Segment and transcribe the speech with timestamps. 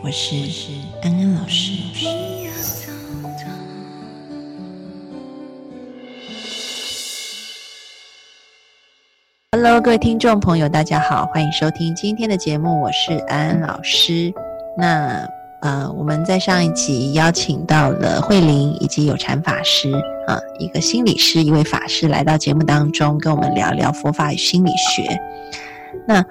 [0.00, 0.36] 我是
[1.02, 1.72] 安安老师。
[9.50, 14.32] Hello，各位听众朋友，大家好，欢迎收听今天的节目，我是安安老师。
[14.76, 15.28] 那
[15.62, 19.92] 呃，我们在上一集邀请到了慧玲以及有禅法师
[20.28, 25.20] 啊，一个心理师，一位法师来到节目当中，跟我们聊聊佛法与心理学。
[26.06, 26.24] 那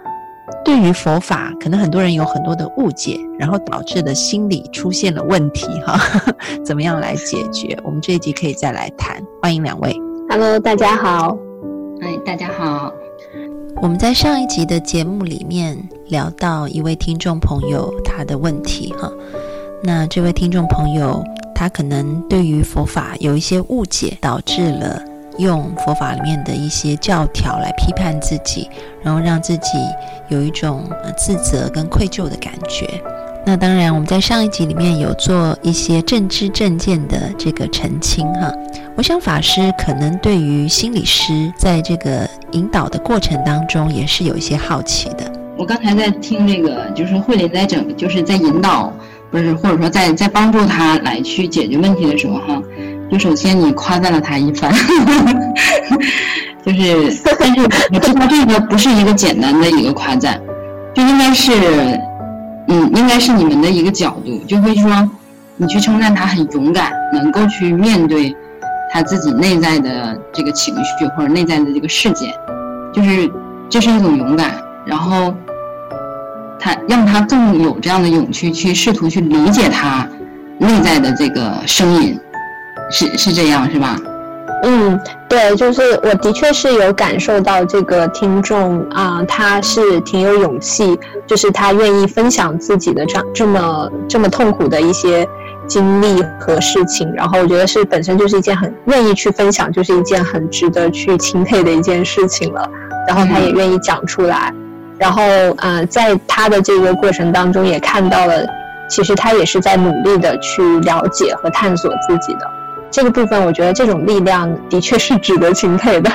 [0.67, 5.97] 对于佛法，可能很多人有很多的误解，然后导致的心理出现了问题哈，
[6.61, 7.79] 怎么样来解决？
[7.85, 9.23] 我们这一集可以再来谈。
[9.41, 9.95] 欢迎两位。
[10.29, 11.37] Hello，大家好。
[12.01, 12.91] 哎，大家好。
[13.81, 19.09] 我们在上一集的节目里面聊到一位听众朋友他的问题哈，
[19.81, 21.23] 那这位听众朋友
[21.55, 25.01] 他可能对于佛法有一些误解，导致了
[25.37, 28.69] 用佛法里面的一些教条来批判自己，
[29.01, 29.69] 然后让自己
[30.29, 30.83] 有一种
[31.17, 32.87] 自责跟愧疚的感觉。
[33.45, 38.51] 那当然，我们在上一集里面有做一些正知正见的这个澄清哈。
[38.97, 45.31] 我想法师可能对于心理师在这个引导的过程当中也是有一些好奇的。
[45.57, 48.91] 我刚才在听那个，就是慧琳在整，就是在引导，
[49.31, 52.61] 不是或者说在在帮助他来去解决问题的时候哈，
[53.11, 54.71] 就首先你夸赞了他一番，
[56.65, 60.41] 就是，但是我知道这个不是一个简单的一个夸赞，
[60.93, 61.51] 就应该是。
[62.69, 65.09] 嗯，应该是你们的一个角度，就会说，
[65.55, 68.35] 你去称赞他很勇敢，能够去面对
[68.91, 72.33] 他自己内在的这个情绪或者内在的这个事件，
[72.91, 73.31] 就是
[73.69, 74.51] 这是一种勇敢，
[74.85, 75.33] 然后
[76.59, 80.05] 他让他更有这样的勇气去试图去理解他
[80.59, 82.19] 内在的这个声音，
[82.89, 83.97] 是是这样是吧？
[84.63, 84.99] 嗯，
[85.29, 95.27] 对，就是我的确是有感受到这个听众啊，他是挺有勇气，就是他愿意分享自己的这样这么这么痛苦的一些
[95.67, 102.67] 经历和事情，然后我觉得是本身就是一件很愿意去分享，就是一件很值得去钦佩的一件事情了。
[103.07, 104.51] 然后他也愿意讲出来，
[104.97, 105.21] 然后
[105.59, 108.43] 呃，在他的这个过程当中也看到了，
[108.89, 112.51] 其实他也是在努力的去了解和探索自己的。
[112.89, 116.09] 这个部分，我觉得这种力量的确是值得钦佩的。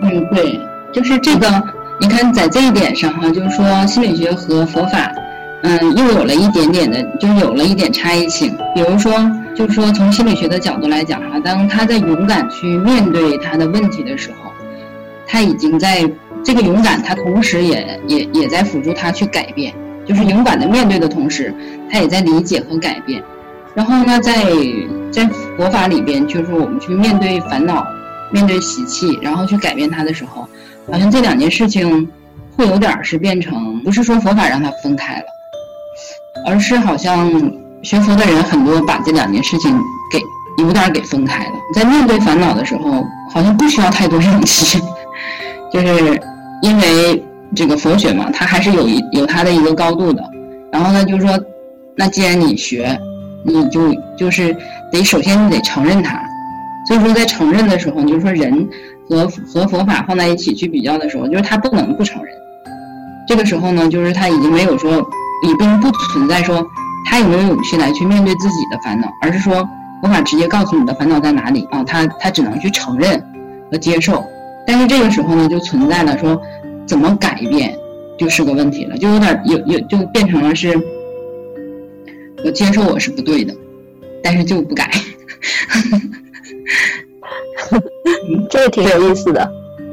[0.00, 0.58] 嗯，对，
[0.92, 1.62] 就是这个，
[2.00, 5.12] 你看在这一点上哈，就是说心理学和佛法，
[5.62, 8.56] 嗯，又有了一点点的，就有了一点差异性。
[8.74, 9.12] 比如说，
[9.54, 14.50] 就是说从心理学的角度来讲哈，当他在勇敢去面对他的问题的时候，
[15.26, 16.10] 他已经在
[16.42, 19.72] 这个勇敢，他同时也也也在辅助他去改变，
[20.04, 21.54] 就是勇敢的面对的同时，
[21.90, 23.22] 他也在理解和改变。
[23.74, 24.44] 然后呢，在
[25.10, 27.84] 在佛法里边，就是我们去面对烦恼、
[28.30, 30.46] 面对习气，然后去改变它的时候，
[30.90, 32.08] 好像这两件事情
[32.56, 35.24] 会有点是变成，不是说佛法让它分开了，
[36.46, 37.28] 而是好像
[37.82, 39.76] 学佛的人很多把这两件事情
[40.08, 40.20] 给
[40.62, 41.52] 有点给分开了。
[41.74, 44.80] 在面对烦恼的时候，好像不需要太多勇气，
[45.72, 46.20] 就是
[46.62, 47.24] 因为
[47.56, 50.22] 这个佛学嘛，它还是有一有它的一个高度的。
[50.70, 51.36] 然后呢，就是说，
[51.96, 52.96] 那既然你学。
[53.44, 54.56] 你就就是
[54.90, 56.18] 得首先你得承认它，
[56.88, 58.68] 所以说在承认的时候，你就是说人
[59.08, 62.32] 和和佛法放在一起去比较的时候，就是他不能不承认。
[63.28, 65.06] 这个时候呢，就是他已经没有说
[65.42, 66.66] 已经不存在说
[67.06, 69.68] 他有没有勇气来去面对自己的烦恼，而是说
[70.00, 73.22] 佛法直接告诉你的烦恼在哪里啊，他他只能去承认
[73.70, 74.24] 和接受。
[74.66, 76.40] 但是这个时候呢，就存在了说
[76.86, 77.76] 怎么改变
[78.18, 80.80] 就是个问题了，就有点有有就变成了是。
[82.44, 83.54] 我接受我是不对的，
[84.22, 84.90] 但是就不改。
[88.50, 89.50] 这个挺有意思的，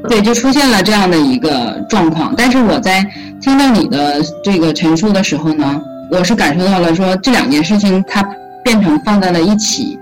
[0.08, 2.34] 对，就出现了这样的一个状况。
[2.36, 3.02] 但是我在
[3.40, 5.80] 听到你的这个陈述的时候呢，
[6.10, 8.22] 我是感受到了说这两件事情它
[8.62, 9.98] 变成放在了一起，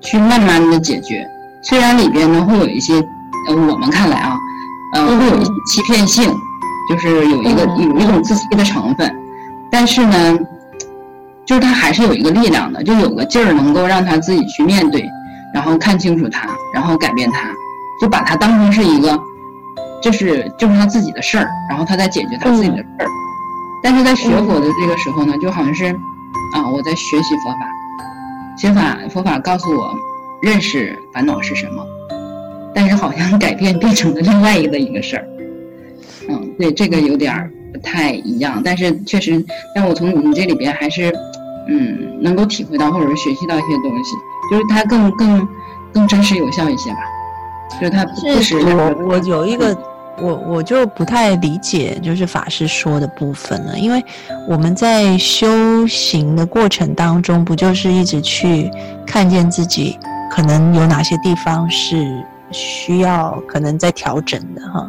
[0.00, 1.24] 去慢慢的解决。
[1.62, 2.94] 虽然里边呢会有一些，
[3.48, 4.36] 呃，我们看来啊，
[4.94, 6.28] 呃，会有一些欺骗性，
[6.88, 9.14] 就是有一个有一种自欺的成分，
[9.70, 10.38] 但是呢。
[11.46, 15.04] 就是他还是有一个力量的，就有个劲儿能够让他自己去面对，
[15.52, 17.50] 然后看清楚他，然后改变他，
[18.00, 19.18] 就把他当成是一个，
[20.02, 23.06] 就是就是他自己的事儿，然后他在解决他自己的事儿。
[23.82, 25.86] 但是在学佛的这个时候呢，就好像是，
[26.54, 27.58] 啊，我在学习佛法，
[28.56, 29.92] 学法佛法告诉我
[30.40, 31.84] 认识烦恼是什么，
[32.72, 35.26] 但是好像改变变成了另外一个一个事儿。
[36.28, 39.44] 嗯，对，这个有点儿不太一样，但是确实，
[39.74, 41.12] 但我从你这里边还是，
[41.68, 44.16] 嗯，能够体会到或者是学习到一些东西，
[44.50, 45.48] 就是它更更
[45.92, 46.98] 更真实有效一些吧，
[47.80, 48.56] 就是它不是。
[48.58, 49.76] 我我有一个。
[50.20, 54.04] 我我就不太理解，就是法师说的部分了，因为
[54.46, 58.70] 我们在修行的过程当中，不就是一直去
[59.06, 59.98] 看见自己
[60.30, 64.88] 可能有哪些地方是需要可能在调整的哈，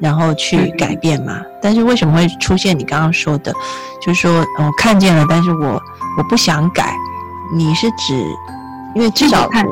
[0.00, 1.40] 然后去改变嘛？
[1.60, 3.52] 但是为什么会出现你刚刚说的，
[4.00, 5.80] 就是说我看见了，但是我
[6.16, 6.94] 我不想改？
[7.54, 8.14] 你是指
[8.94, 9.64] 因为至少看，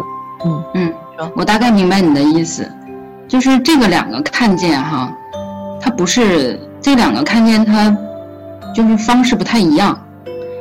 [0.44, 0.94] 嗯嗯，
[1.34, 2.70] 我大概明白你的意思。
[3.28, 5.12] 就是这个两个看见哈，
[5.80, 7.94] 它不是这两个看见，它
[8.74, 9.98] 就是方式不太一样。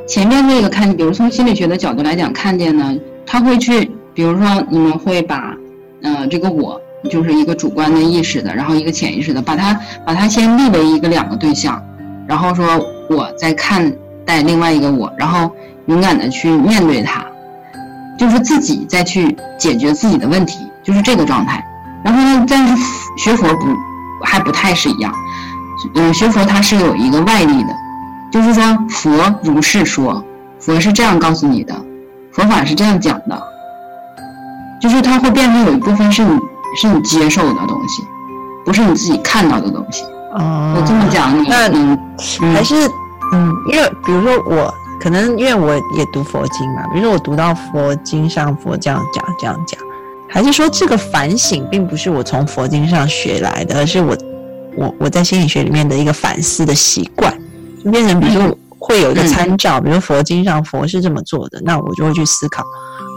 [0.08, 2.96] 前面那个看见，比如从心理学的角度来讲，看见呢，
[3.26, 5.56] 他会去，比如说你们会把，
[6.02, 11.82] 呃，这个我就是一个主观的意识的，然后一个潜意识的，把它把它先立为一个两个对象，
[12.28, 12.66] 然后说
[13.10, 13.92] 我在看
[14.26, 15.52] 待另外一个我，然后
[15.88, 17.26] 勇敢的去面对它，
[18.18, 21.64] 就是自己再去解决自己的问题，就是这个状态。
[22.04, 22.46] 然后呢？
[22.48, 22.84] 但是
[23.18, 23.68] 学佛不
[24.24, 25.12] 还不太是一样，
[25.96, 27.70] 嗯，学佛它是有一个外力的，
[28.32, 30.24] 就是说佛如是说，
[30.60, 31.74] 佛是这样告诉你的，
[32.32, 33.42] 佛法是这样讲的，
[34.80, 36.40] 就是它会变成有一部分是你
[36.76, 38.04] 是你接受的东西，
[38.66, 40.04] 不是你自己看到的东西。
[40.34, 42.76] 哦，我这么讲，你嗯，还是
[43.34, 49.80] 嗯，因为比如说我可能因为我也读佛经嘛，比如说我读到佛经上佛这样讲这样讲。
[50.28, 54.18] 还是说这个反省并不是我从佛经上学来的，而是我
[54.76, 57.34] 我我在心理学里面的一个反思的习惯，
[57.82, 62.66] 就变成比如说会有一个参照，比如佛经上佛是这么做的，那我就会去思考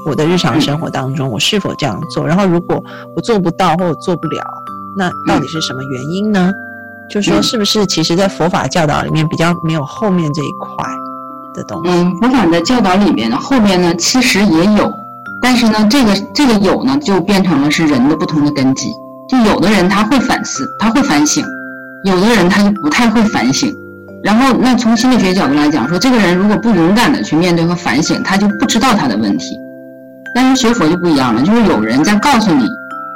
[0.07, 2.83] 我的日常生活当中我是否这样做，然后如果
[3.15, 4.43] 我做不到或我做不了，
[4.97, 6.51] 那到底是什么原因呢？
[7.11, 10.87] 就说是不是其实在佛法教导里面比较没有后面这一块
[11.55, 11.91] 的东西？
[11.91, 14.93] 嗯，佛法的教导里面呢，后面呢其实也有。
[15.41, 18.93] 但是呢，这个这个有呢，就变成了是人的不同的根基。
[19.29, 21.45] 就有的人他会反思，他会反省；
[22.05, 23.75] 有的人他就不太会反省。
[24.25, 29.57] 然后，那从心理学角度来讲，说这个人如果不勇敢的去面对和反省，他就不知道他的问题。
[30.35, 32.67] 但是学佛就不一样了，就是有人在告诉你，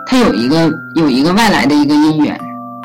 [0.07, 2.39] 他有一个有一个外来的一个因缘，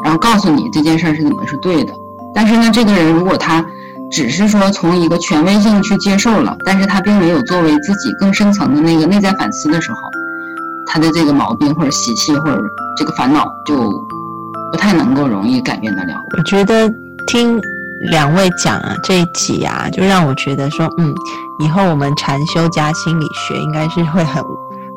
[0.03, 1.93] 然后告诉你这件事儿是怎么是对的。
[2.33, 3.65] 但是呢，这个人如果他。
[4.09, 9.97] 只是说从一个权威性去接受了，但是他并没有作为自己更深层的那个内在反思的时候，
[10.85, 12.57] 他的这个毛病或者习气或者
[12.95, 13.91] 这个烦恼就
[14.71, 16.13] 不太能够容易改变得了。
[16.37, 16.89] 我觉得
[17.27, 17.59] 听
[18.09, 21.13] 两位讲啊这一集啊，就让我觉得说，嗯，
[21.59, 24.43] 以后我们禅修加心理学应该是会很。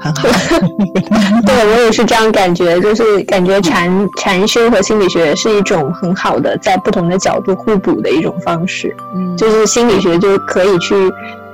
[0.02, 0.26] 很好，
[1.44, 8.96] 对我也是这样感觉，就是感觉禅 禅修和心理学是一种很好的在不同的角度互补的一种方式。
[9.14, 10.94] 嗯，就是心理学就可以去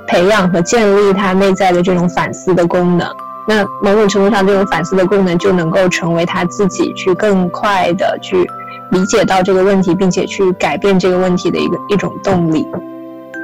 [0.07, 3.05] 培养和建立他内在的这种反思的功能。
[3.45, 8.49] 那某种程度上，这种反思的功能就能够成为他自己去更快的去
[8.91, 12.65] 理解到这个问题，并且去改变这个问题的一个一种动力。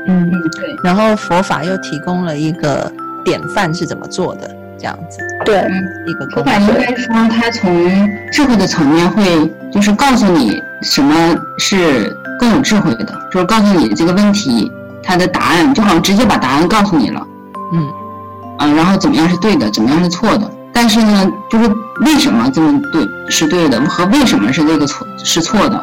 [0.08, 0.76] 嗯嗯，对。
[0.84, 2.92] 然后佛法又提供了一个
[3.24, 4.50] 典范是怎么做的。
[4.76, 5.66] 这样子，对，
[6.06, 11.16] 一个佛法应该说，它从智慧的层面会，就是告诉你什么
[11.58, 14.70] 是更有智慧的，就是告诉你这个问题
[15.02, 17.26] 它的答案，就好像直接把答案告诉你了，
[17.72, 17.88] 嗯，
[18.58, 25.82] 啊，然后怎么样是对的，怎么样是错的，但是呢，就是为什么这么对是对的，和为什么是这个错是错的，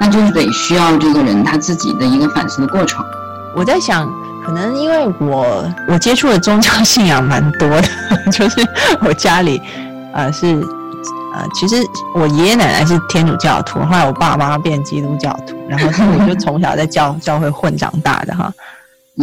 [0.00, 3.04] 那就是得需要这个人他自己的一个反思的过程。
[3.54, 4.10] 我在想。
[4.42, 7.88] 可能因为我我接触的宗教信仰蛮多的，
[8.32, 8.66] 就是
[9.02, 9.60] 我家里，
[10.14, 10.46] 呃是，
[11.34, 11.76] 呃其实
[12.14, 18.50] 我爷爷奶奶是天主教徒，后来我爸妈变基督教徒，然后我就从小在教 教会混长大的哈，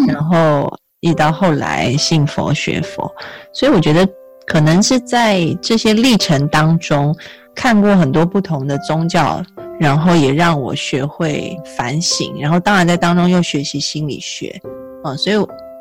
[0.08, 3.12] 然后一直到后来信佛学佛，
[3.52, 4.08] 所以我觉得
[4.46, 7.14] 可能是在这些历程当中
[7.58, 9.44] 看过很多不同的宗教，
[9.80, 14.62] 然后也让我学会反省，然后当然在当中又学习心理学。
[15.04, 15.36] 啊，所以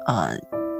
[0.06, 0.30] 呃，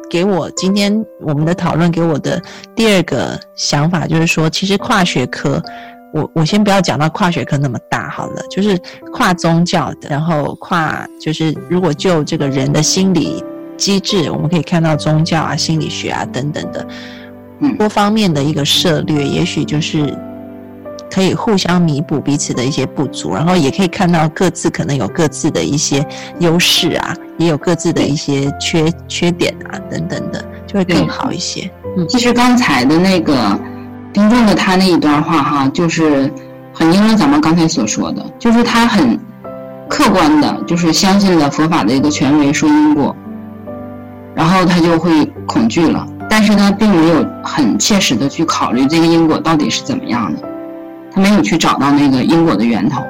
[0.09, 2.41] 给我今天我们的讨论给我的
[2.75, 5.63] 第二个想法就是说，其实跨学科，
[6.15, 8.81] 我我先不要讲到跨学科那么大好了，就是
[9.13, 13.45] 跨宗教的，然后跨就是如果就这个人的心理
[13.77, 16.87] 机制，我们可以看到宗教啊、心理学啊等等的，
[17.79, 20.17] 多方面的一个涉略，也许就是。
[21.17, 26.07] 可以互相弥补彼此的一些不足，然后也可以看到各自可能有各自的一些
[26.41, 31.71] 优势啊，也有各自的一些缺缺点啊等等的，就就会更好一些。
[31.97, 33.59] 嗯，其实刚才的那个
[34.13, 36.31] 听众的他那一段话哈，就是
[36.73, 39.19] 很应了咱们刚才所说的，就是他很
[39.89, 43.15] 客观的，就是相信了佛法的一个权威说因果，
[44.35, 50.43] 然后他就会恐惧了，但是他并没有很切实的去考虑这个因果到底是怎么样的，
[51.17, 53.03] 他没有去找到那个因果的源头。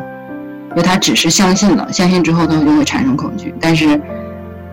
[0.70, 4.00] 因为他只是相信了，相信之后他就会产生恐惧，但是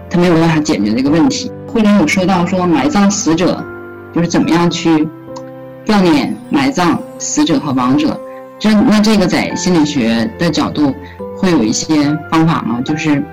[0.10, 1.52] 他没有办法解决这个问题。
[1.66, 3.64] 会中有说到说埋葬死者，
[4.14, 5.08] 就是怎么样去
[5.86, 8.20] 悼念、埋葬死者和亡者。
[8.60, 10.94] 这那这个在心理学的角度
[11.38, 12.82] 会有一些方法吗？
[12.86, 13.24] 就是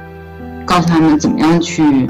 [0.64, 2.08] 告诉他们怎么样去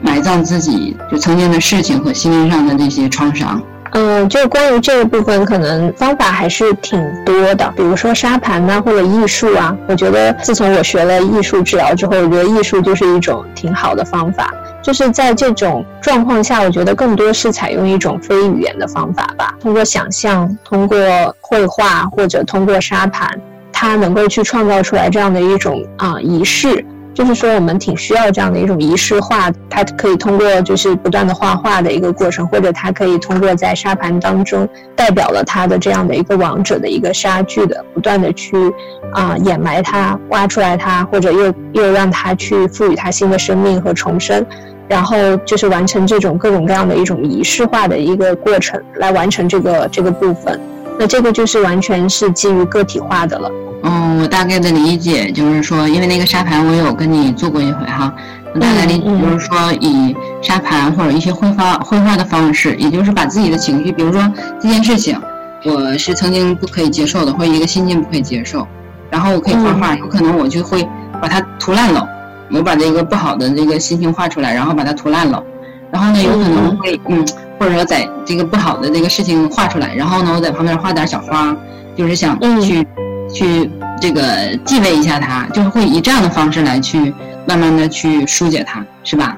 [0.00, 3.62] 埋葬自己就曾经的事情和心灵上的这些创伤。
[3.92, 7.72] 嗯，就关于这个部分，可能方法还是挺多的。
[7.76, 9.76] 比如说沙盘呐，或者艺术啊。
[9.86, 14.52] 我觉得自从我学了艺术治疗之后，我觉得艺术就是一种挺好的方法。
[14.82, 20.98] 就是在这种状况下，我觉得更多是采用一种非语言的方法吧，通过想象，通过
[21.40, 23.28] 绘画，或者通过沙盘，
[23.72, 26.84] 它能够去创造出来这样的一种啊仪式。
[27.14, 34.66] 就是说，我们挺需要这样的一种仪式化，它可以通过就是不断的画画的一个过程，或者它可以通过在沙盘当中
[34.96, 38.56] 代表了他的这样的一个王者的一个杀具的，不断的去
[39.12, 44.44] 啊掩埋它，挖出来它，或者又又让它去赋予它新的生命和重生，
[44.88, 50.58] 然后就是完成这种各种各样的一种仪式化的一个过程来完成这个这个部分，
[50.98, 53.50] 那这个就是完全是基于个体化的了。
[53.84, 58.12] 嗯，我大概的理解就是说，因为那个沙盘我有跟你做过一回哈，
[58.54, 64.22] 我大概理解就是说，以沙盘或者一些绘画绘画的方式，也就是把自己的情绪，比如说
[64.60, 65.20] 这件事情，
[65.64, 68.64] 我是曾经不可以接受的，或者一个心境不可以接受，
[69.10, 70.88] 然后我可以画画，有可能我就会
[71.20, 72.08] 把它涂烂了，
[72.52, 75.42] 我把这个不好的这个心情画出来，然后把它涂烂了，
[75.90, 77.26] 然后呢，有可能会嗯，
[77.58, 81.56] 或者说在这个不好的这个事情画出来，然后呢，我在旁边画点小花，
[81.96, 82.86] 就是想去。
[83.32, 83.70] 去
[84.00, 84.22] 这个
[84.64, 87.12] 继位一下他，就是会以这样的方式来去
[87.46, 89.36] 慢慢的去疏解他，是吧？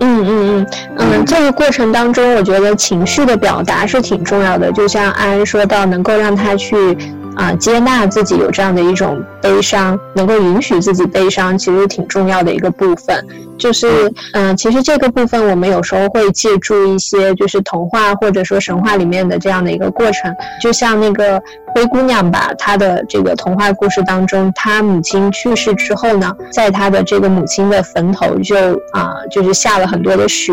[0.00, 0.66] 嗯嗯嗯
[0.98, 4.72] 嗯，这个过程当中，我觉得情绪的表达是挺重要的。
[4.72, 6.96] 就像安安说到，能够让他去
[7.36, 13.24] 啊接纳自己有这样的一种悲伤，能够允许自己悲伤，其实挺重要的一个部分。
[13.58, 21.40] 就是嗯，其实这个部分我们有时候会借助一些就是童话或者说神话里面的这样的一个过程，就像那个。
[21.74, 28.54] 灰姑娘吧，她的这个童话故事当中，她母亲去世之后呢，在她的这个母亲的坟头就
[28.92, 30.52] 啊，就是下了很多的雪。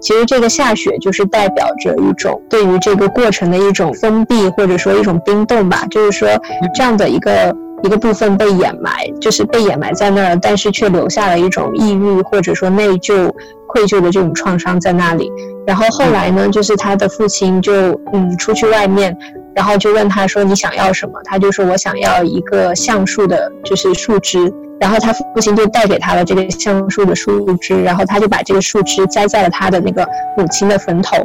[0.00, 5.86] 其实这个下雪就是代表着一种对于这个过程的一种封闭，或者说一种冰冻吧。
[5.90, 6.28] 就是说
[6.74, 13.30] 这样的一个一个部分被掩埋，就是被掩埋在那儿，但是却留下了一种抑郁或者说内疚、
[13.66, 15.30] 愧疚的这种创伤在那里。
[15.66, 17.72] 然后后来呢，就是他的父亲就
[18.12, 19.16] 嗯出去外面。
[19.54, 30.06] 然后就问他说：“你想要什么？”他就说：“我想要一个橡树的，就是树枝。”然后他父亲就带给他了这个橡树的树枝，然后他就把这个树枝栽在了他的那个
[30.36, 31.16] 母亲的坟头。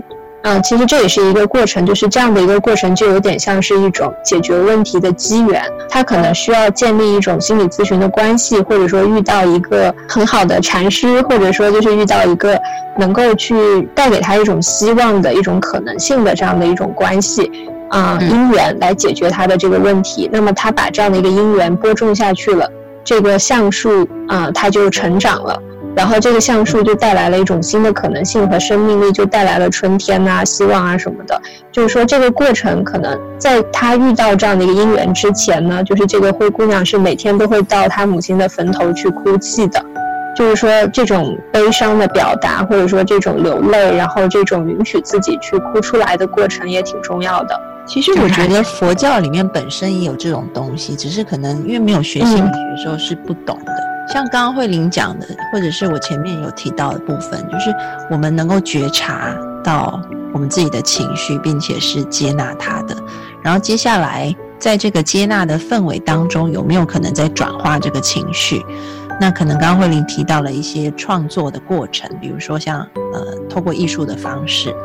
[0.46, 5.64] 嗯，其实这也是一个过程，就是这样的一个过程，就有点像是一种解决问题的机缘。
[5.90, 12.60] 他可能需要建立一种心理咨询的关系，或者说遇到一个很好的禅师，或者说就是遇到一个
[12.98, 17.50] 能够去带给他一种希望的一种可能性的这样的一种关系。
[17.90, 20.30] 啊，因缘来解决他的这个问题。
[20.34, 22.70] 那么他把这样的一个因缘播种下去了，
[23.04, 25.62] 这个橡树啊，它就成长了。
[25.96, 31.40] 然后这个橡树就带来了一种新的可能性和生命力，就带来了春天呐、希望啊什么的。
[31.72, 39.86] 就是说，这个过程可能在他遇到这样的一个因缘之前呢，就是这个灰姑娘是每天都会到她母亲的坟头去哭泣的。
[40.36, 47.62] 就是说，这种悲伤的表达，或者说这种流泪，然后这种允许自己去哭出来的过程，也挺重要的。
[47.86, 53.74] 其实我觉得 佛教里面本身也有这种东西，只是可能因为没有学心理学的时候是不懂的。
[54.08, 57.74] 像刚刚慧玲讲的，或者是我前面有提到的部分，就是
[58.12, 60.02] 我们能够觉察到
[60.34, 62.96] 我们自己的情绪，并且是接纳它的。
[63.42, 68.62] 然后接下来在这个接纳的氛围当中，有没有可能在转化这个情绪？
[69.22, 72.80] 那可能刚刚慧玲提到了一些创作的过程，比如说像
[73.14, 74.76] 呃，透过艺术的方式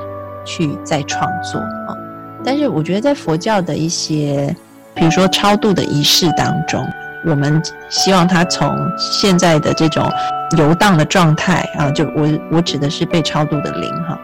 [0.45, 1.97] 去再创作啊。
[2.45, 4.55] 但是我觉得，在佛教的一些，
[4.95, 6.87] 比如说超度的仪式当中，
[7.25, 10.11] 我们希望他从现在的这种
[10.57, 14.19] 游荡的状态啊，就我我指的是被超度的灵哈，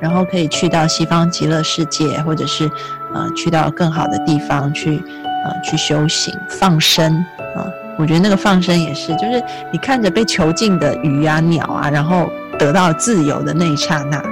[0.00, 2.70] 然后可以去到西方极乐世界，或者是
[3.12, 5.02] 呃去到更好的地方去
[5.44, 7.14] 呃去修行放生
[7.56, 7.66] 啊。
[7.98, 9.42] 我觉得那个放生也是，就是
[9.72, 14.22] 你看着被囚禁的鱼啊鸟啊，然后得到自由的那一刹那。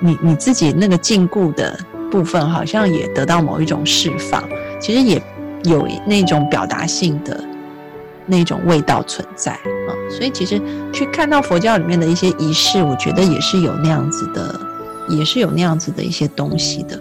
[0.00, 1.76] 你你自己那个禁锢的
[2.10, 4.42] 部分，好像也得到某一种释放。
[4.80, 5.22] 其实也
[5.64, 7.42] 有那种表达性的
[8.26, 9.90] 那种味道存在啊。
[10.10, 10.60] 所以其实
[10.92, 14.60] 去看到佛教里面的一些仪式，我觉得也是有那样子的，
[15.08, 17.00] 也是有那样子的一些东西的。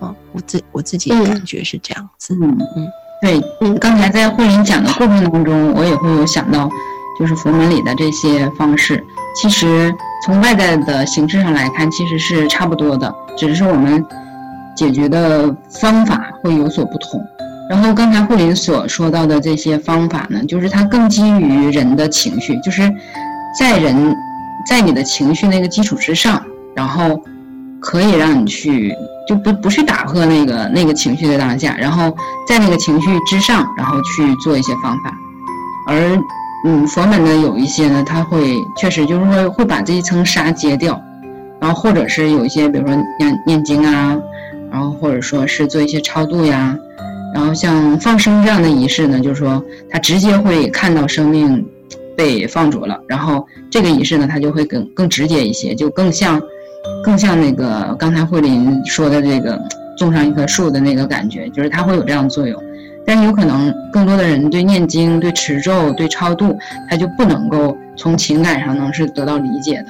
[0.00, 2.34] 啊，我自我自己感觉是这样子。
[2.40, 2.88] 嗯嗯。
[3.22, 6.68] 对，嗯，刚才在慧林讲的过程当中，我也会有想到，
[7.18, 9.02] 就是佛门里的这些方式，
[9.40, 9.94] 其实
[10.26, 14.04] 从外在的形式上来看，其实是差不多的，只是我们
[14.74, 17.20] 解决的方法会有所不同。
[17.70, 22.82] 然后刚才慧林所说到的这些方法呢，就是它更基于人的情绪，就是
[23.58, 24.14] 在人，
[24.68, 26.42] 在你的情绪那个基础之上，
[26.74, 27.20] 然后
[27.80, 28.94] 可以让你去。
[29.26, 32.14] 就不不去打破那个那个情绪的当下，然后
[32.46, 35.10] 在那个情绪之上，然后去做一些方法。
[35.88, 36.14] 而
[36.66, 41.00] 嗯，佛门呢有一些呢，他会确实就是说会把这一层纱揭掉，
[41.58, 44.14] 然后或者是有一些，比如说念念经啊，
[44.74, 46.76] 然后或者说是做一些超度呀，
[47.32, 51.64] 然后像放生这样的仪式呢，就是说他直接会看到生命
[52.16, 56.42] 被放逐了，然后这个仪式呢，它就会更更直接一些，就更像。
[57.02, 59.58] 更像那个刚才慧林说的这个
[59.96, 62.62] 种上一棵树的那个感觉，就是它会有这样的作用。
[63.06, 66.58] 但是有可能更多的人对念经、对持咒、对超度，
[66.90, 69.86] 他就不能够从情感上能是得到理解的，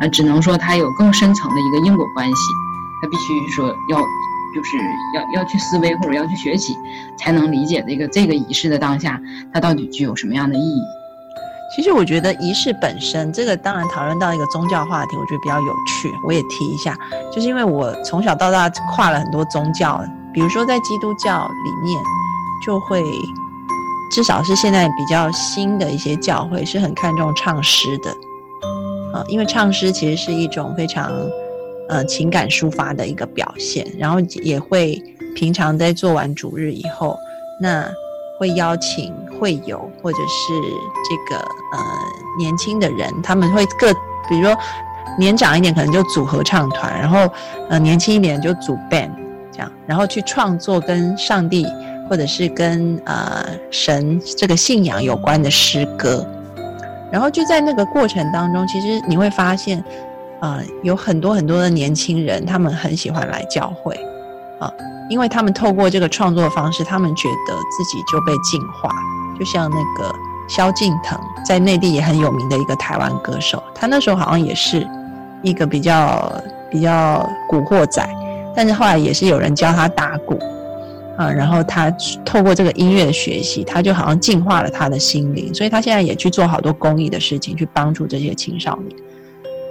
[0.00, 2.34] 啊，只能说它有更深层的一个因果关系，
[3.00, 3.98] 他必须说要
[4.54, 4.76] 就是
[5.14, 6.76] 要要去思维或者要去学习，
[7.18, 9.20] 才能理解这个这个仪式的当下，
[9.52, 10.80] 它到底具有什么样的意义。
[11.76, 16.10] 其实我觉得仪式本身，这个当然讨论到一个宗教话题，我觉得比较有趣。
[16.26, 16.96] 我也提一下，
[17.30, 20.02] 就是因为我从小到大跨了很多宗教，
[20.32, 22.02] 比如说在基督教里面，
[22.64, 23.02] 就会
[24.10, 28.10] 至少是现在比较新的一些教会是很看重唱诗的
[29.12, 31.12] 啊，因为唱诗其实是一种非常
[31.88, 35.02] 呃情感抒发的一个表现，然后也会
[35.34, 37.18] 平常在做完主日以后，
[37.60, 37.88] 那
[38.38, 39.12] 会邀请。
[39.40, 40.52] 会友，或者是
[41.08, 41.78] 这个呃
[42.36, 43.94] 年轻的人，他们会各，
[44.28, 44.58] 比如说
[45.16, 47.32] 年长一点可能就组合唱团，然后
[47.68, 49.12] 呃年轻一点就组 band
[49.52, 51.64] 这样，然后去创作跟上帝
[52.10, 56.26] 或者是跟呃神这个信仰有关的诗歌，
[57.12, 59.84] 然后就在那个过程当中，其实你会发现，
[60.40, 63.94] 啊有很多很多的年轻人，他们很喜欢来教会
[64.60, 64.72] 啊，
[65.08, 68.90] 因为他们透过这个创作方式，他们觉得自己就被净化。
[69.38, 70.12] 就像那个
[70.48, 74.84] 萧敬腾，在内地也很有名的一个台湾歌手，他那时候好像也是
[75.42, 78.04] 一个比较比较古惑仔，
[78.56, 80.36] 但是后来也是有人教他打鼓
[81.16, 81.88] 啊，然后他
[82.24, 88.96] 透过这个音乐的学习，他就好像净化了他的心灵，所以他现在也去做好多公益的事情，去帮助这些青少年。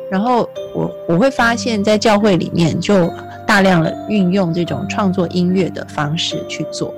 [0.10, 3.12] 然后我我会发现，在教会里面就
[3.46, 6.94] 大量的运用这种创作音乐的方式去做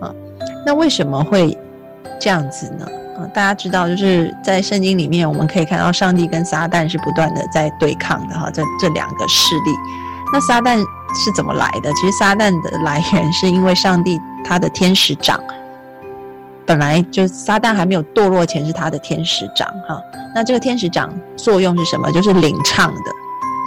[0.00, 0.14] 啊，
[0.64, 1.56] 那为什么会？
[2.20, 2.86] 这样子呢，
[3.18, 9.72] 啊，大家知道，就是在圣经里面，我们可以看到上帝跟撒旦是不断的在对抗的哈，这这两个势力。
[10.32, 11.92] 那撒旦是怎么来的？
[11.94, 15.36] 其实撒旦的来源是因为上帝他的天使长，
[16.66, 20.00] 本来就撒旦还没有堕落前是他的天使长哈。
[20.34, 22.10] 那这个天使长作用是什么？
[22.12, 23.10] 就是领唱的，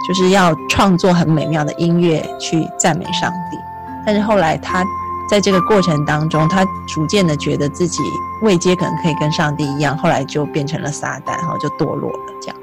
[0.06, 3.56] 就是要创作很美妙的音乐去赞美上帝。
[4.04, 4.84] 但是后来他。
[5.28, 7.98] 在这个过程当中，他逐渐的觉得自己
[8.42, 12.18] 未接可能可以跟上帝一样，后来就变成了撒旦，然后就堕落了。
[12.40, 12.56] 这样，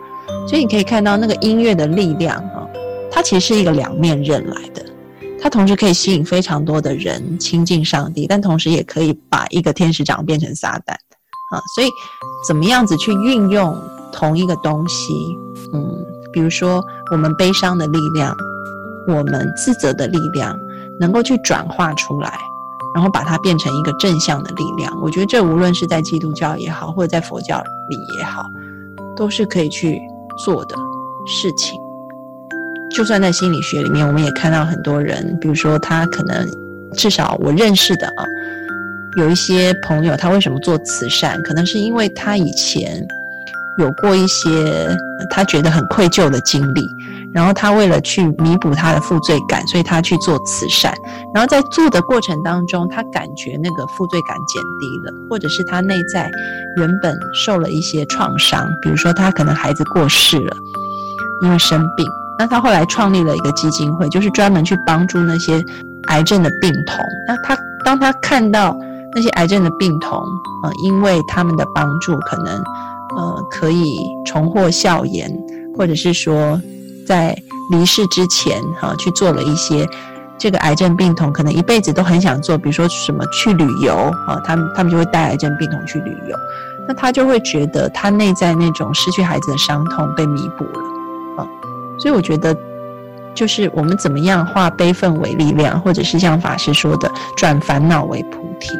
[0.48, 2.64] 所以你可以看到那个音乐的力量啊，
[3.12, 4.82] 它其实是一个两面刃来的。
[5.44, 11.60] 它同时可以吸引非常多的人亲近上帝，但同时也可以把一个天使长变成撒旦啊。
[11.76, 11.90] 所以，
[12.48, 13.78] 怎么样子去运用
[14.14, 15.14] 同一个东西？
[15.74, 18.34] 嗯，比如说我们悲伤的力量，
[19.06, 20.58] 我们自责的力量，
[20.98, 22.40] 能够去转化出来。
[22.96, 28.46] 然后把它变成一个正向的力量，我觉得这无论是在基督教也好，或者在佛教里也好，
[29.14, 30.00] 都是可以去
[30.46, 30.76] 做的
[31.28, 31.78] 事情。
[32.94, 36.48] 就算在心理学里面，我们也看到很多人，比如说他可能
[36.94, 38.26] 至少我认识的啊，
[39.18, 41.42] 有一些朋友，他为什么做慈善？
[41.42, 43.06] 可能是因为他以前
[43.78, 44.96] 有过一些
[45.28, 46.88] 他觉得很愧疚的经历。
[47.34, 50.96] 然后他为了去弥补他的负罪感，所以他去做慈善。
[51.34, 56.30] 然后在做的过程当中，他感觉那个负罪感减低了，或者是他内在
[56.76, 60.56] 原本受了一些创伤，比如说他可能孩子过世了，
[61.42, 62.08] 因为生病。
[62.38, 65.64] 那他后来创立了一个基金会，就是专门去帮助那些
[66.08, 66.98] 癌症的病童。
[67.28, 68.78] 那他当他看到
[69.16, 70.20] 那些癌症的病童，
[70.64, 72.64] 呃，因为他们的帮助，可能
[73.16, 75.32] 呃可以重获笑颜，
[75.78, 76.60] 或者是说。
[77.06, 77.38] 在
[77.70, 79.86] 离世之前哈去做了一些
[80.38, 83.94] 这个癌症病童可能一辈子都很想做，比如说什么去旅游
[84.26, 86.38] 啊，他们他们就会带癌症病童去旅游，
[86.88, 90.80] 那他就会觉得他内在那种失去孩子的伤痛被弥补了，
[92.04, 92.56] 所以我觉得。
[93.36, 98.78] 就是我们怎么样化悲愤为力量，或者是像法师说的转烦恼为菩提。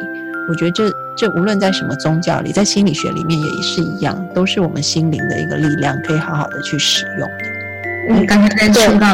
[0.48, 7.44] 我觉得这这无论在什么宗教里，在心理学里面也是一样，都是我们心灵的一个力量，可以好好的去使用的。
[8.10, 9.08] 嗯，刚才在说到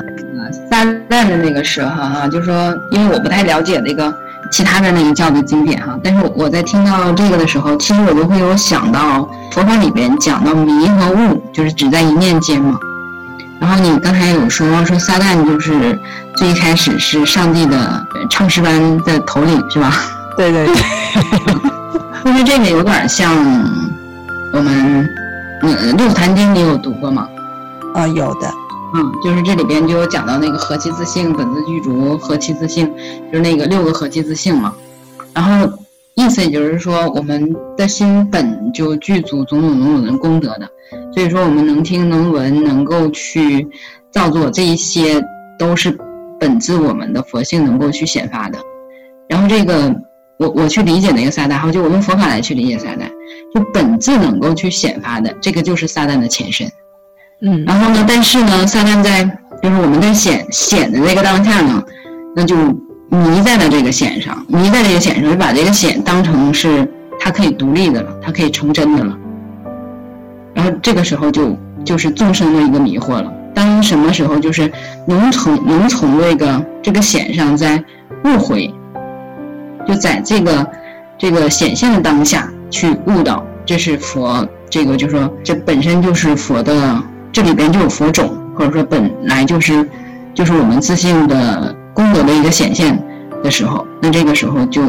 [0.69, 4.15] 撒旦的那个时候哈，就是说，因为我不太了解那个
[4.53, 12.79] 其他的那个教的经典哈，但是我在听到这个的时候，其实我就会有想到佛法里边讲到迷和悟，就是只在一念间嘛。
[13.61, 15.99] 然后你刚才有说说撒旦就是
[16.35, 19.95] 最一开始是上帝的唱诗班的头领是吧？
[20.37, 20.75] 对对对，
[22.25, 23.37] 就 是这个有点像
[24.53, 25.09] 我们
[25.63, 27.29] 嗯《六坛经》你有读过吗？
[27.95, 28.51] 啊，有的。
[28.95, 32.93] 嗯，就是这里边就有讲到那个何其自性，本自具足，何其自性，
[33.31, 34.73] 就是那个六个何其自性嘛。
[35.33, 35.71] 然后
[36.21, 40.69] 意思也就是说，我们的心本就具足种种种种的功德的。
[41.15, 43.67] 所以说，我们能听能闻，能够去
[44.11, 45.23] 造作这一些，
[45.59, 45.97] 都是
[46.39, 48.59] 本自我们的佛性能够去显发的。
[49.29, 49.95] 然后这个，
[50.39, 53.09] 我我去理解那个撒旦，哈，就我用佛法来去理解撒旦，
[53.55, 56.71] 就本自能够去显发的，这个就是撒旦的前身。
[57.43, 57.65] 嗯。
[57.65, 59.25] 然后呢，但是呢，撒旦在
[59.63, 61.83] 就是我们在显显的那个当下呢，
[62.35, 62.57] 那就
[63.11, 69.19] 迷在了这个显上，迷在这个显上，就把这个显当成是它可以独立的了，它可以成真的了。
[70.55, 73.33] 然后这个时候就就是众生的一个迷惑了。
[73.53, 74.71] 当什么时候就是
[75.07, 77.83] 能从能从这个这个显上在
[78.25, 78.73] 悟回，
[79.87, 80.67] 就在这个
[81.19, 89.87] 这个显现的当下去悟到，这是佛这个就说这本身就是佛的，这里边就有佛种，或者说本来就是
[90.33, 92.99] 就是我们自信的功德的一个显现
[93.43, 94.83] 的时候，那这个时候就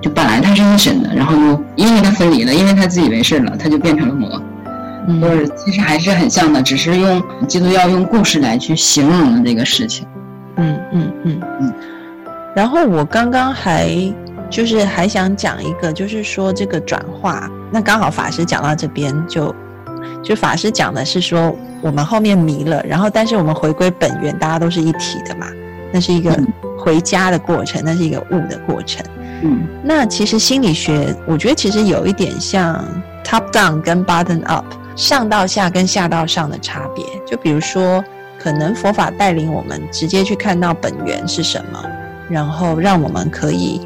[0.00, 4.40] 就本来它是一神的，然后又因为它分离了，因为它自以为是了，它就变成了魔。
[5.22, 10.06] 就是其实还是很像的，只是用基督教用故事来去形容了这个事情。
[10.56, 11.72] 嗯嗯嗯嗯。
[12.54, 13.90] 然后我刚刚还
[14.50, 17.48] 就是还想讲一个，就是说这个转化。
[17.70, 19.54] 那刚好法师讲到这边，就
[20.22, 25.46] 就法师讲的是说我们后面迷了，然后但是我们回归本源，大家都是一体的嘛。
[25.92, 26.38] 那是一个
[26.78, 29.04] 回家的过程，那是一个悟的过程。
[29.42, 29.66] 嗯。
[29.82, 32.84] 那其实心理学，我觉得其实有一点像
[33.24, 34.64] top down 跟 bottom up。
[34.96, 38.04] 上到下跟下到上的差别，就比如说，
[38.36, 41.80] 可能佛法带领我们直接去看到本源是什么，
[42.28, 43.80] 然后让我们可以，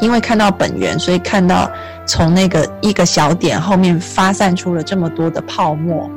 [0.00, 1.70] 因为看到本源，所以看到
[2.08, 6.10] 从那个一个小点后面发散出了这么多的泡沫啊，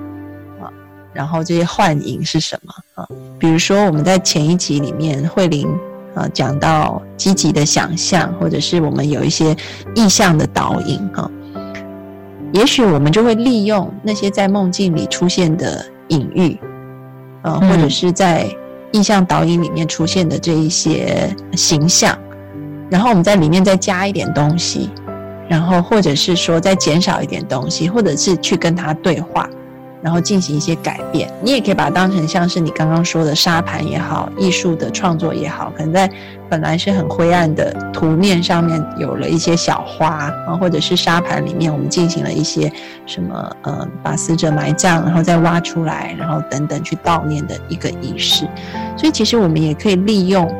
[1.13, 3.07] 然后这些幻影是什么啊？
[3.37, 5.67] 比如说我们在前一集里面慧玲
[6.15, 9.55] 啊讲到积极的想象，或者是我们有一些
[9.95, 11.29] 意象的导引哈。
[12.53, 16.59] 也许我们就会利用那些在梦境里出现的隐喻，
[17.43, 18.45] 呃，或者是在
[18.91, 22.17] 意象导引里面出现的这一些形象，
[22.89, 24.89] 然后我们在里面再加一点东西，
[25.47, 29.49] 然后或者是说再减少一点东西，或者是去跟他对话。
[30.01, 36.09] 然后进行一些改变，你也可以把它当成像是你刚刚说的沙盘也好，艺术的创作也好，可能在
[36.49, 40.07] 本来是很灰暗的图面上面有了一些小花
[40.47, 42.71] 啊，或者是沙盘里面我们进行了一些
[43.05, 48.47] 什么，呃，把死者埋葬，然后再挖出来，然后等等去悼念的一个仪式。
[48.97, 50.51] 所以其实我们也可以利用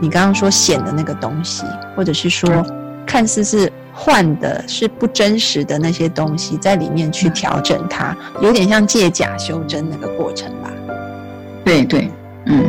[0.00, 2.64] 你刚刚说显的那个东西，或者是说
[3.06, 3.70] 看似是。
[3.94, 10.68] 换的是不真实的那些东西，在里面去调整它，有点像借假修真那个过程吧。
[11.64, 12.10] 对对，
[12.46, 12.62] 嗯，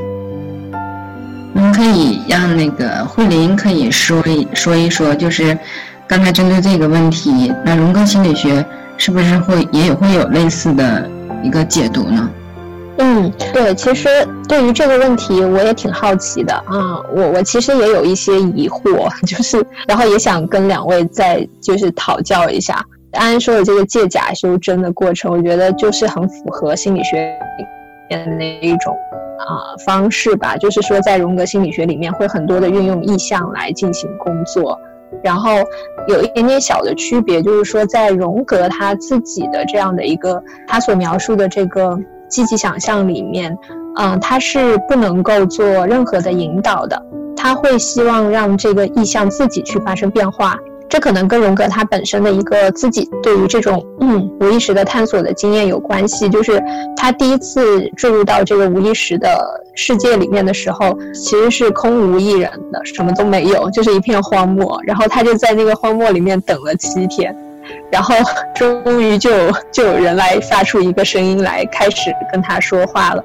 [1.53, 5.57] 我们可以让那个慧琳可以说一说一说，就是
[6.07, 8.63] 刚才针对这个问题，那荣格心理学
[8.97, 11.09] 是不是会也会有类似的
[11.43, 12.29] 一个解读呢？
[12.97, 14.08] 嗯，对，其实
[14.47, 17.01] 对于这个问题，我也挺好奇的啊。
[17.13, 22.81] 我我其实也有一些疑惑， 就是然后也想跟两位再就是讨教一下。
[23.12, 27.65] 安安说的这个借假修真的过程，我觉得就是很符合心理学里
[28.10, 28.95] 面的那一种
[29.39, 30.55] 啊方式吧。
[30.55, 34.79] 就是说，在荣格心理学里面，会很多的运用意象来进行工作，
[35.21, 35.51] 然后
[36.08, 41.99] 有一点点小的区别，就是说在荣格他自己的这样的一个他所描述的这个。
[42.29, 43.57] 积极想象里面，
[43.97, 47.01] 嗯，他是不能够做任何的引导的，
[47.35, 50.57] 他会希望让这个意象自己去发生变化。
[50.88, 56.29] 这可能跟荣格他本身的一个自己对于这种嗯无意识的探索的经验有关系。
[56.29, 56.63] 就是
[56.95, 59.27] 他第一次注入到这个无意识的
[59.73, 64.79] 世界里面的时候，其实是空无一人的，什么都没有，就是一片荒漠。
[64.85, 67.35] 然后他就在那个荒漠里面等了七天，
[67.91, 68.15] 然后
[68.55, 69.31] 终于就
[69.71, 73.23] 就有人来发出一个声音来开始跟他说话了。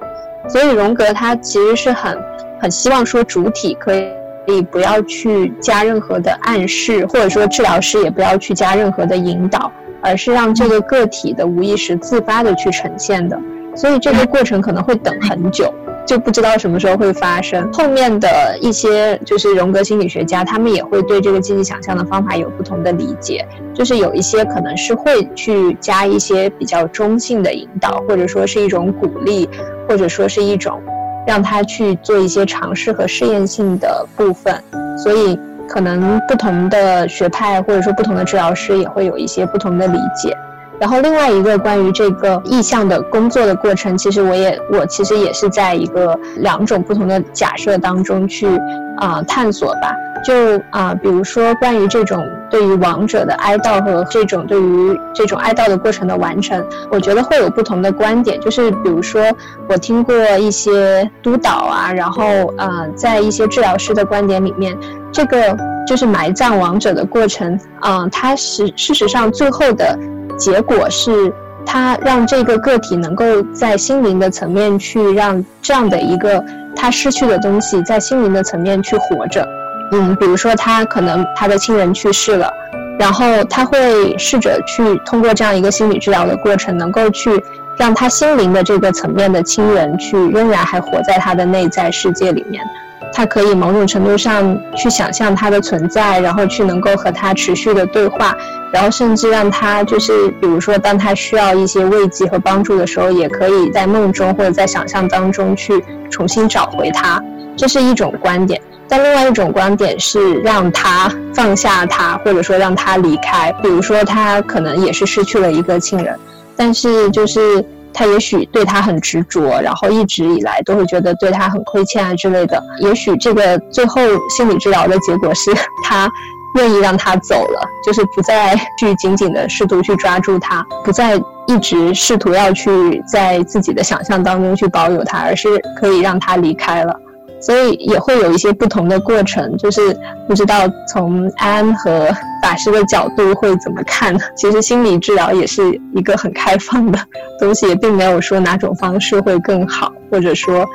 [0.49, 2.19] 所以荣格他其实是很
[2.61, 4.09] 很希望说主体可以。
[4.47, 9.71] 可以不要去加任何的暗示，或者说治疗师也不要去加任何的引导，
[10.03, 13.39] 而是让这个个体的无意识自发的去呈现的。
[13.77, 15.73] 所以这个过程可能会等很久，
[16.11, 17.73] 就不知道什么时候会发生。
[17.73, 29.49] 后面的一些就是荣格心理学家，他们也会对这个积极想象的方法有不同的理解，就是有一些可能是会去加一些比较中性的引导，或者说是一种鼓励，
[29.89, 30.83] 或者说是一种。
[31.29, 34.61] 让他去做一些尝试和试验性的部分，
[34.97, 40.37] 所以可能不同的学派或者说不同的治疗师也会有一些不同的理解。
[40.81, 48.49] 然后另外一个关于这个意向的工作的过程，其实我也我其实也是在一个两种不同的假设当中去
[48.97, 49.95] 啊探索吧。
[50.23, 50.35] 就
[50.71, 58.39] 啊，比如说关于这种对于亡者的哀悼和这种对于这种哀悼的过程的完成，我觉得会有不同的观点。
[58.39, 59.23] 就是比如说，
[59.67, 62.25] 我听过一些督导啊，然后
[62.59, 64.77] 呃，在一些治疗师的观点里面，
[65.11, 69.99] 这个就是埋葬亡者的过程啊，它是事实上最后的
[70.41, 71.31] 结果是，
[71.67, 76.43] 它让这个个体能够在心灵的层面去让这样的一个
[76.75, 79.47] 他失去的东西在心灵的层面去活着。
[79.93, 82.51] 嗯，比如说他可能他的亲人去世了，
[82.99, 87.31] 然后他会试着去通过这样一个心理治疗的过程，能够去
[87.77, 92.65] 让他心灵的这个层面的亲人去仍然还活在他的内在世界里面，
[93.13, 98.37] 他可以某种程度上去想象他的存在，然后去能够和他持续的对话，
[98.73, 107.23] 然后甚至让他就是比如说当他需要一些慰藉和帮助的时候，也可以在梦中或者在想象当中去重新找回他，
[107.57, 108.61] 这是一种观点。
[108.89, 113.53] 但另外一种观点是让他放下他，或者说让他离开。
[113.63, 116.19] 比如说，他可能也是失去了一个亲人，
[116.57, 122.63] 但是就是他也许对他很执着，然后一直以来都会觉得对他很亏欠啊之类的。
[122.81, 126.11] 也许这个最后心理治疗的结果是他
[126.57, 135.49] 愿意让他走了，就是不再去紧紧的试图去抓住他，不再一直试图要去在自己的想象当中去保有他，而是
[135.79, 136.95] 可以让他离开了。
[137.41, 139.99] 所以也会有一些不同的过程，就是
[140.29, 142.09] 不知道从安和
[142.43, 144.15] 法师的角度会怎么看。
[144.37, 145.63] 其实心理治疗也是
[145.95, 146.99] 一个很开放的
[147.39, 150.67] 东西，也并没有说哪种方式会更好，或者说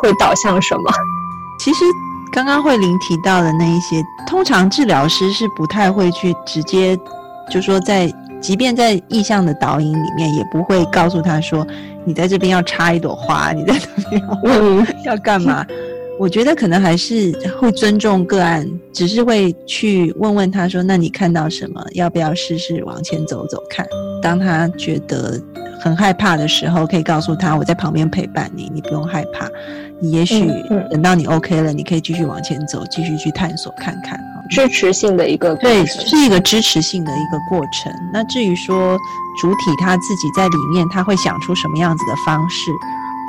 [0.00, 0.82] 会导向什么。
[1.58, 1.84] 其实
[2.32, 6.96] 刚刚慧玲提到的那一些，通常治疗师是不太会去直接，
[7.50, 11.66] 就说在，即便在意向的导引里面，也不会告诉他说，
[12.04, 14.22] 你在这边要插一朵花，你在这边
[15.04, 15.64] 要 要干嘛。
[16.22, 21.84] 我觉得可能还是会尊重个案，只是会去问问他说：“那你看到什么？
[21.94, 23.84] 要不要试试往前走走看？”
[24.22, 25.42] 当他觉得
[25.80, 29.48] 很害怕的时候，可以告诉他：“我在旁边陪伴你，你不用害怕。
[30.00, 30.48] 你也许
[30.92, 34.16] 等到你 OK 了，你可以继续往前走，继续去探索看看。”
[34.48, 37.92] 支持性的一个对，是一个支持性的一个过程。
[38.12, 38.96] 那至于说
[39.40, 42.70] 主体他自己在里面，他会想出什么样子的方式？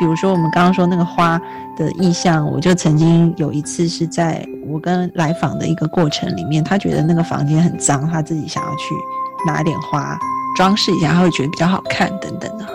[0.04, 1.40] 比如说我们刚刚说那个花。
[1.76, 8.94] 的意象，我就曾经有一次是在我跟来访的一个过程里面，他觉得那个房间很脏，他自己想要去
[9.48, 10.16] 拿点花
[10.56, 12.74] 装饰一下，他会觉得比较好看等等的哈。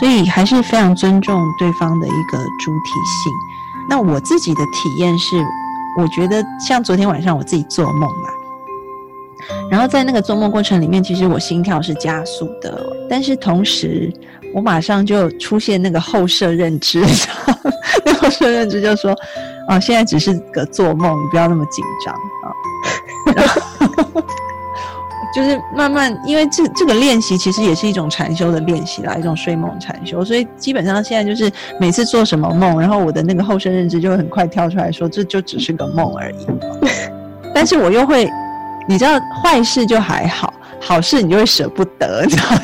[0.00, 2.90] 所以还是非常尊重对方的一个主体
[3.22, 3.32] 性。
[3.88, 5.36] 那我自己的体验是，
[5.96, 8.28] 我觉得像昨天晚上我自己做梦嘛，
[9.70, 14.12] 然后在那个做梦过程里面，其实我心跳是加速的，但是同时
[14.54, 17.04] 我马上就出现那个后设认知。
[18.20, 19.12] 后设认知就说
[19.68, 22.50] ：“哦，现在只是个做梦，你不要那么紧张啊。
[25.34, 30.24] ”就是慢慢，因为这这个练习其实也是一种禅修的练习啦，一种睡梦禅修。
[30.24, 36.46] 所以基本上现在就是每次做什么梦，然后我的那个后生认知就会很快跳出来说：“这就只是个梦而已。
[37.54, 38.30] ”但是我又会，
[38.88, 42.58] 你知道，坏事就还好，好事你就会舍不得， 你知道吗？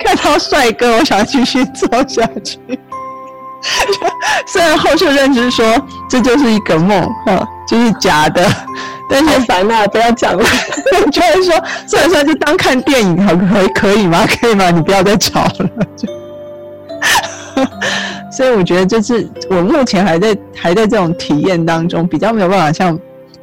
[0.00, 2.58] 看到帅哥，我想继续做下去。
[4.46, 5.66] 虽然后续认知说
[6.08, 8.46] 这就是一个梦，哈，就是假的，
[9.10, 10.44] 但是烦恼不要讲了。
[11.10, 14.24] 就是说，算了算了，就当看电影，好可以可以吗？
[14.40, 14.70] 可以吗？
[14.70, 15.70] 你不要再吵了。
[15.96, 16.08] 就，
[18.30, 22.98] 所以我觉得，就是我目前还在还在这种体验当中，比较没有办法像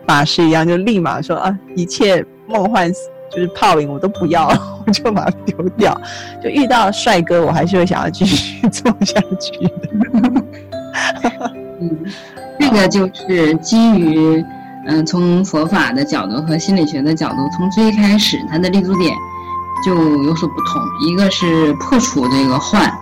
[0.08, 2.92] 法师一样，就立马说啊，一切梦幻
[3.32, 6.00] 就是泡影，我都不要了， 我就把它丢掉。
[6.44, 9.90] 就遇到帅哥，我还是会想要继续做下去的。
[11.82, 12.06] 嗯，
[12.60, 14.44] 这个就是基于
[14.88, 19.16] 嗯，从佛法的角度和心理学的角度，从最开始它的立足点
[19.84, 20.82] 就有所不同。
[21.08, 22.94] 一个是破除这个幻，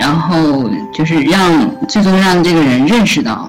[0.00, 3.48] 然后就是让最终让这个人认识到。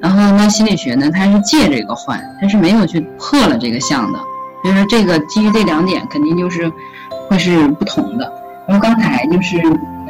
[0.00, 4.18] 然后那心理学呢，它是借这个换，它是没有去破了这个相的。
[4.62, 6.70] 所以说这个基于这两点，肯定就是
[7.28, 8.32] 会是不同的。
[8.66, 9.58] 然后刚才就是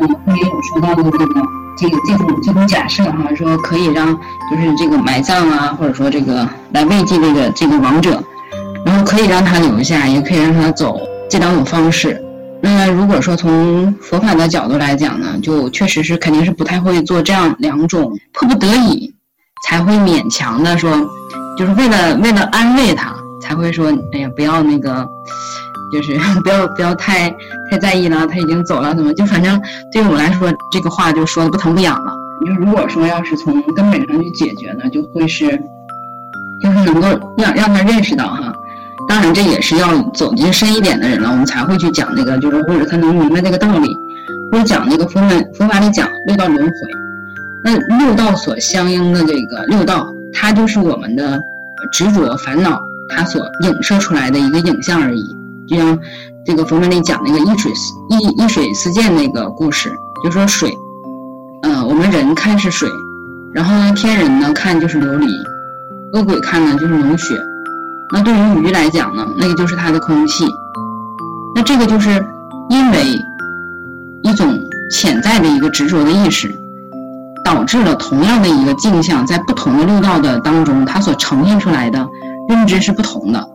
[0.01, 1.43] 嗯，会有说到的这个。
[1.81, 4.13] 这个这种这种假设哈，说可以让
[4.51, 8.21] 就是这个埋葬啊，或者说这个来慰藉这个这个亡者，
[8.85, 12.21] 然后可以让他留下，也可以让他走，这两种方式。
[12.61, 19.15] 那如果说从佛法的角度来讲呢，就确实是肯定是不太会做这样两种，迫不得已
[19.65, 20.91] 才会勉强的说，
[21.57, 25.09] 就是为了为了安慰他，才会说，哎呀，不要那个。
[25.91, 27.31] 就是 不要不要太
[27.71, 29.59] 太在意了，他已经走了，怎么就反正
[29.91, 32.13] 对于我来说，这个话就说的不疼不痒了。
[32.45, 35.47] 就如果说要是从根本上去解决呢，就会是，
[36.63, 38.53] 就是能够让让他认识到哈，
[39.09, 43.97] 当然这也是要走进深一点的人了，我们才会去讲那个，就是或者他能明白这个道理，
[44.53, 46.73] 或者讲那个佛门佛法里讲六道轮回，
[47.65, 51.41] 那六道所相应的这个六道，它就是我们的
[51.93, 55.37] 执着烦恼，它所影射出来的一个影像而已。
[55.67, 55.99] 就像
[56.47, 57.71] 这个佛门里讲那个一水
[58.09, 59.91] 一一水四溅那个故事，
[60.25, 60.73] 就说水，
[61.63, 62.89] 嗯，我们人看是水，
[63.53, 65.29] 然后呢，天人呢看就是琉璃，
[66.15, 67.39] 恶鬼看呢就是龙血，
[68.15, 70.47] 那对于鱼来讲呢，那个就是它的空气。
[71.55, 72.25] 那这个就是
[72.71, 72.99] 因为
[74.23, 74.59] 一种
[74.91, 76.49] 潜在的一个执着的意识，
[77.45, 82.09] 导致了同样的一个镜像，在不同的六道的当中，它所呈现出来的
[82.49, 83.49] 认知是不同的。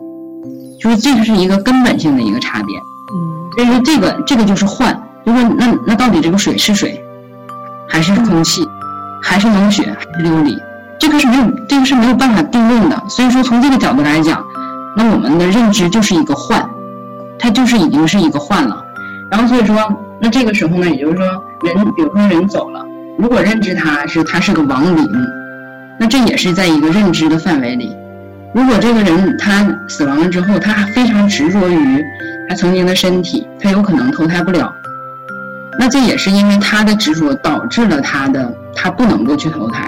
[0.79, 4.93] 就是这个是一个根本性的一个差别，嗯，所以说这个这个就是幻，
[5.25, 7.01] 就说那那到底这个水是水，
[7.87, 8.67] 还是空气，
[9.21, 10.57] 还是冷血，还是琉璃？
[10.99, 13.01] 这个是没有这个是没有办法定论的。
[13.07, 14.43] 所以说从这个角度来讲，
[14.97, 16.69] 那我们的认知就是一个幻，
[17.39, 18.83] 它就是已经是一个幻了。
[19.31, 19.75] 然后所以说，
[20.21, 21.25] 那这个时候呢，也就是说
[21.63, 22.85] 人，比如说人走了，
[23.17, 25.09] 如果认知他是他是个亡灵，
[25.99, 27.95] 那这也是在一个认知的范围里。
[28.53, 32.03] 如果这个人他死亡了之后，他非常执着于
[32.49, 34.73] 他曾经的身体，他有可能投胎不了。
[35.79, 39.87] 那这也是因为他的执着导致了他的他不能够去投胎。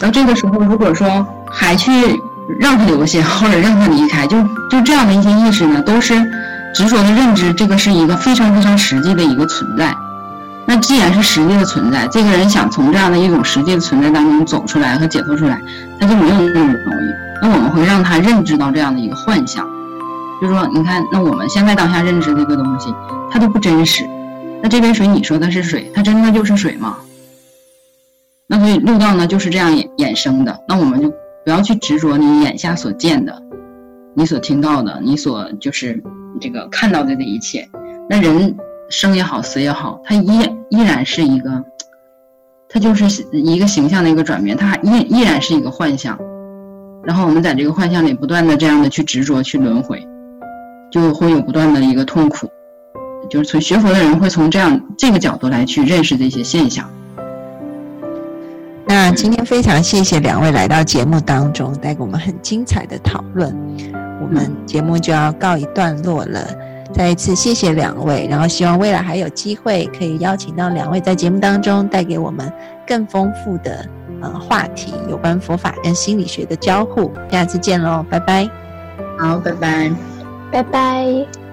[0.00, 1.90] 那这个时候，如果说还去
[2.60, 6.14] 让他留下或者让他离开，就就这样的一些意识呢，都是
[6.74, 9.94] 执着的认知，这个是一个非常非常实际的一个存在。
[10.68, 15.62] 那既然是实际的存在，这个人想从这样的一种实际的存在当中走出来和解脱出来，
[15.98, 17.12] 他就没有那么容易。
[17.40, 19.64] 那我们会让他认知到这样的一个幻象，
[20.40, 22.92] 就是说，你看，那我们现在当下认知这个东西，
[23.30, 24.04] 它都不真实。
[24.62, 26.96] 那这杯水，你说它是水，它真的就是水吗？
[28.48, 30.60] 那所以六道呢就是这样衍衍生的。
[30.66, 31.08] 那我们就
[31.44, 33.40] 不要去执着你眼下所见的，
[34.14, 36.02] 你所听到的，你所就是
[36.40, 37.68] 这个看到的这一切。
[38.08, 38.56] 那人
[38.88, 41.64] 生也好，死也好，它依依然是一个，
[42.68, 46.18] 它就是一个形象的一个转变，它还依依然是一个幻象。
[47.04, 50.04] 然后我们在这个幻象里不断的这样的去执着去轮回，
[50.90, 52.48] 就会有不断的一个痛苦，
[53.30, 56.88] 就是从学佛的人会从这样这个角度来去认识这些现象。
[58.88, 63.52] 那今天非常谢谢两位来到节目当中，带给我们很精彩的讨论。
[64.22, 66.40] 我们节目就要告一段落了，
[66.96, 72.50] 再一次谢谢两位，然后希望未来还有机会可以邀请到两位在节目当中带给我们
[72.86, 73.86] 更丰富的。
[74.22, 78.48] 呃，话题有关佛法跟心理学的交互，下次见喽，拜拜。
[79.18, 79.92] 好，拜拜，
[80.50, 81.45] 拜拜。